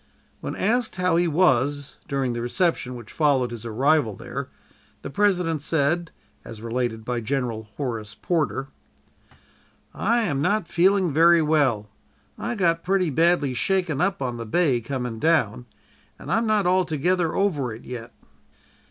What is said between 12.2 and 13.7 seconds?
I got pretty badly